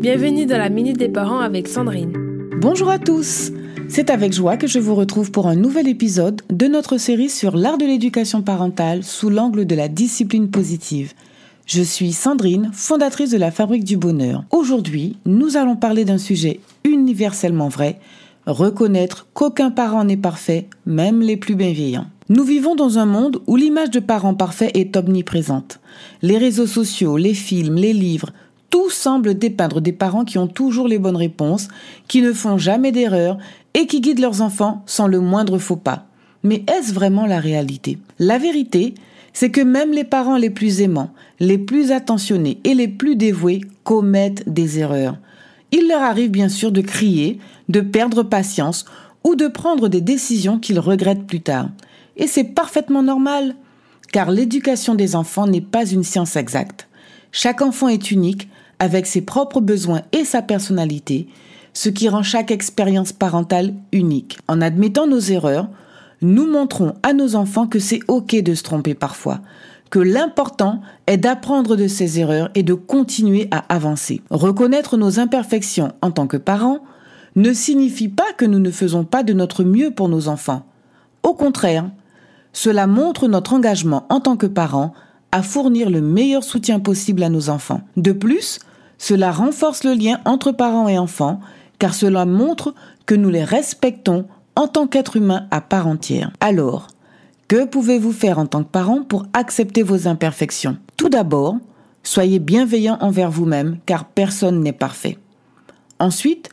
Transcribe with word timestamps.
Bienvenue 0.00 0.46
dans 0.46 0.56
la 0.56 0.70
Minute 0.70 0.96
des 0.96 1.10
Parents 1.10 1.40
avec 1.40 1.68
Sandrine. 1.68 2.14
Bonjour 2.58 2.88
à 2.88 2.98
tous 2.98 3.52
C'est 3.90 4.08
avec 4.08 4.32
joie 4.32 4.56
que 4.56 4.66
je 4.66 4.78
vous 4.78 4.94
retrouve 4.94 5.30
pour 5.30 5.46
un 5.46 5.56
nouvel 5.56 5.88
épisode 5.88 6.40
de 6.48 6.68
notre 6.68 6.96
série 6.96 7.28
sur 7.28 7.54
l'art 7.54 7.76
de 7.76 7.84
l'éducation 7.84 8.40
parentale 8.40 9.04
sous 9.04 9.28
l'angle 9.28 9.66
de 9.66 9.74
la 9.74 9.88
discipline 9.88 10.50
positive. 10.50 11.12
Je 11.66 11.82
suis 11.82 12.12
Sandrine, 12.12 12.70
fondatrice 12.72 13.28
de 13.28 13.36
la 13.36 13.50
Fabrique 13.50 13.84
du 13.84 13.98
Bonheur. 13.98 14.44
Aujourd'hui, 14.50 15.18
nous 15.26 15.58
allons 15.58 15.76
parler 15.76 16.06
d'un 16.06 16.16
sujet 16.16 16.60
universellement 16.84 17.68
vrai, 17.68 18.00
reconnaître 18.46 19.26
qu'aucun 19.34 19.70
parent 19.70 20.04
n'est 20.04 20.16
parfait, 20.16 20.66
même 20.86 21.20
les 21.20 21.36
plus 21.36 21.56
bienveillants. 21.56 22.06
Nous 22.30 22.44
vivons 22.44 22.74
dans 22.74 22.98
un 22.98 23.06
monde 23.06 23.42
où 23.46 23.56
l'image 23.56 23.90
de 23.90 24.00
parents 24.00 24.34
parfaits 24.34 24.74
est 24.74 24.96
omniprésente. 24.96 25.78
Les 26.22 26.38
réseaux 26.38 26.66
sociaux, 26.66 27.18
les 27.18 27.34
films, 27.34 27.74
les 27.74 27.92
livres, 27.92 28.30
tout 28.70 28.88
semble 28.88 29.34
dépeindre 29.34 29.80
des 29.80 29.92
parents 29.92 30.24
qui 30.24 30.38
ont 30.38 30.46
toujours 30.46 30.88
les 30.88 30.98
bonnes 30.98 31.16
réponses, 31.16 31.68
qui 32.08 32.22
ne 32.22 32.32
font 32.32 32.56
jamais 32.56 32.92
d'erreurs 32.92 33.36
et 33.74 33.86
qui 33.86 34.00
guident 34.00 34.20
leurs 34.20 34.40
enfants 34.40 34.82
sans 34.86 35.06
le 35.06 35.20
moindre 35.20 35.58
faux 35.58 35.76
pas. 35.76 36.06
Mais 36.42 36.64
est-ce 36.68 36.94
vraiment 36.94 37.26
la 37.26 37.40
réalité? 37.40 37.98
La 38.18 38.38
vérité, 38.38 38.94
c'est 39.32 39.50
que 39.50 39.60
même 39.60 39.92
les 39.92 40.04
parents 40.04 40.36
les 40.36 40.50
plus 40.50 40.80
aimants, 40.80 41.12
les 41.38 41.58
plus 41.58 41.92
attentionnés 41.92 42.58
et 42.64 42.74
les 42.74 42.88
plus 42.88 43.16
dévoués 43.16 43.60
commettent 43.84 44.48
des 44.48 44.78
erreurs. 44.78 45.18
Il 45.72 45.88
leur 45.88 46.02
arrive 46.02 46.30
bien 46.30 46.48
sûr 46.48 46.72
de 46.72 46.80
crier, 46.80 47.38
de 47.68 47.80
perdre 47.80 48.22
patience 48.22 48.84
ou 49.22 49.34
de 49.34 49.46
prendre 49.46 49.88
des 49.88 50.00
décisions 50.00 50.58
qu'ils 50.58 50.80
regrettent 50.80 51.26
plus 51.26 51.42
tard. 51.42 51.68
Et 52.16 52.26
c'est 52.26 52.44
parfaitement 52.44 53.02
normal, 53.02 53.54
car 54.12 54.30
l'éducation 54.30 54.94
des 54.94 55.14
enfants 55.14 55.46
n'est 55.46 55.60
pas 55.60 55.86
une 55.86 56.02
science 56.02 56.36
exacte. 56.36 56.88
Chaque 57.32 57.62
enfant 57.62 57.88
est 57.88 58.10
unique, 58.10 58.48
avec 58.80 59.06
ses 59.06 59.20
propres 59.20 59.60
besoins 59.60 60.02
et 60.10 60.24
sa 60.24 60.42
personnalité, 60.42 61.28
ce 61.72 61.88
qui 61.88 62.08
rend 62.08 62.24
chaque 62.24 62.50
expérience 62.50 63.12
parentale 63.12 63.74
unique. 63.92 64.38
En 64.48 64.60
admettant 64.60 65.06
nos 65.06 65.20
erreurs, 65.20 65.68
nous 66.22 66.50
montrons 66.50 66.94
à 67.02 67.12
nos 67.12 67.36
enfants 67.36 67.66
que 67.66 67.78
c'est 67.78 68.00
OK 68.08 68.34
de 68.34 68.54
se 68.54 68.62
tromper 68.62 68.94
parfois, 68.94 69.40
que 69.90 69.98
l'important 69.98 70.80
est 71.06 71.16
d'apprendre 71.16 71.76
de 71.76 71.86
ces 71.86 72.18
erreurs 72.18 72.50
et 72.54 72.62
de 72.62 72.74
continuer 72.74 73.48
à 73.50 73.58
avancer. 73.72 74.22
Reconnaître 74.30 74.96
nos 74.96 75.20
imperfections 75.20 75.92
en 76.02 76.10
tant 76.10 76.26
que 76.26 76.36
parents 76.36 76.80
ne 77.36 77.52
signifie 77.52 78.08
pas 78.08 78.32
que 78.36 78.44
nous 78.44 78.58
ne 78.58 78.70
faisons 78.70 79.04
pas 79.04 79.22
de 79.22 79.32
notre 79.32 79.62
mieux 79.62 79.90
pour 79.92 80.08
nos 80.08 80.28
enfants. 80.28 80.64
Au 81.22 81.34
contraire, 81.34 81.90
cela 82.52 82.86
montre 82.86 83.28
notre 83.28 83.52
engagement 83.52 84.06
en 84.08 84.20
tant 84.20 84.36
que 84.36 84.46
parents 84.46 84.92
à 85.32 85.42
fournir 85.42 85.90
le 85.90 86.00
meilleur 86.00 86.42
soutien 86.42 86.80
possible 86.80 87.22
à 87.22 87.28
nos 87.28 87.50
enfants. 87.50 87.82
De 87.96 88.12
plus, 88.12 88.58
cela 89.00 89.32
renforce 89.32 89.82
le 89.82 89.94
lien 89.94 90.20
entre 90.26 90.52
parents 90.52 90.86
et 90.86 90.98
enfants, 90.98 91.40
car 91.78 91.94
cela 91.94 92.26
montre 92.26 92.74
que 93.06 93.14
nous 93.14 93.30
les 93.30 93.44
respectons 93.44 94.26
en 94.56 94.68
tant 94.68 94.86
qu'êtres 94.86 95.16
humains 95.16 95.46
à 95.50 95.62
part 95.62 95.86
entière. 95.86 96.30
Alors, 96.38 96.88
que 97.48 97.64
pouvez-vous 97.64 98.12
faire 98.12 98.38
en 98.38 98.44
tant 98.44 98.62
que 98.62 98.68
parent 98.68 99.02
pour 99.02 99.24
accepter 99.32 99.82
vos 99.82 100.06
imperfections? 100.06 100.76
Tout 100.98 101.08
d'abord, 101.08 101.56
soyez 102.02 102.38
bienveillant 102.38 102.98
envers 103.00 103.30
vous-même, 103.30 103.78
car 103.86 104.04
personne 104.04 104.60
n'est 104.60 104.74
parfait. 104.74 105.16
Ensuite, 105.98 106.50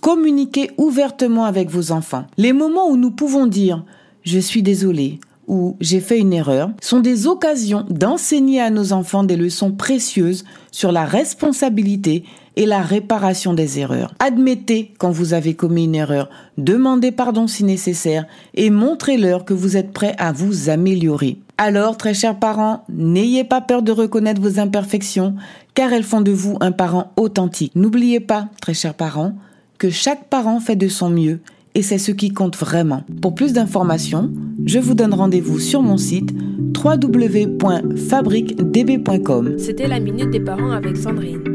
communiquez 0.00 0.72
ouvertement 0.76 1.44
avec 1.44 1.70
vos 1.70 1.92
enfants. 1.92 2.26
Les 2.36 2.52
moments 2.52 2.88
où 2.88 2.96
nous 2.96 3.12
pouvons 3.12 3.46
dire⁇ 3.46 3.78
Je 4.24 4.40
suis 4.40 4.64
désolé⁇ 4.64 5.20
ou 5.46 5.76
j'ai 5.80 6.00
fait 6.00 6.18
une 6.18 6.32
erreur 6.32 6.70
sont 6.80 7.00
des 7.00 7.26
occasions 7.26 7.84
d'enseigner 7.88 8.60
à 8.60 8.70
nos 8.70 8.92
enfants 8.92 9.24
des 9.24 9.36
leçons 9.36 9.72
précieuses 9.72 10.44
sur 10.70 10.92
la 10.92 11.04
responsabilité 11.04 12.24
et 12.56 12.66
la 12.66 12.80
réparation 12.80 13.54
des 13.54 13.78
erreurs. 13.80 14.14
Admettez 14.18 14.92
quand 14.98 15.10
vous 15.10 15.34
avez 15.34 15.54
commis 15.54 15.84
une 15.84 15.94
erreur, 15.94 16.30
demandez 16.56 17.10
pardon 17.10 17.46
si 17.46 17.64
nécessaire 17.64 18.26
et 18.54 18.70
montrez-leur 18.70 19.44
que 19.44 19.54
vous 19.54 19.76
êtes 19.76 19.92
prêt 19.92 20.14
à 20.18 20.32
vous 20.32 20.68
améliorer. 20.70 21.38
Alors, 21.58 21.96
très 21.96 22.14
chers 22.14 22.38
parents, 22.38 22.84
n'ayez 22.88 23.44
pas 23.44 23.60
peur 23.60 23.82
de 23.82 23.92
reconnaître 23.92 24.40
vos 24.40 24.58
imperfections 24.58 25.34
car 25.74 25.92
elles 25.92 26.04
font 26.04 26.20
de 26.20 26.32
vous 26.32 26.56
un 26.60 26.72
parent 26.72 27.12
authentique. 27.16 27.72
N'oubliez 27.74 28.20
pas, 28.20 28.48
très 28.60 28.74
chers 28.74 28.94
parents, 28.94 29.34
que 29.78 29.90
chaque 29.90 30.28
parent 30.28 30.60
fait 30.60 30.76
de 30.76 30.88
son 30.88 31.10
mieux 31.10 31.40
et 31.74 31.82
c'est 31.82 31.98
ce 31.98 32.12
qui 32.12 32.32
compte 32.32 32.56
vraiment. 32.56 33.02
Pour 33.20 33.34
plus 33.34 33.52
d'informations, 33.52 34.30
je 34.64 34.78
vous 34.78 34.94
donne 34.94 35.14
rendez-vous 35.14 35.58
sur 35.58 35.82
mon 35.82 35.96
site 35.96 36.30
www.fabriquedb.com. 36.84 39.58
C'était 39.58 39.88
la 39.88 40.00
minute 40.00 40.30
des 40.30 40.40
parents 40.40 40.72
avec 40.72 40.96
Sandrine. 40.96 41.53